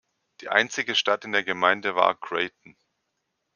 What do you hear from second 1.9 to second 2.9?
war Creighton.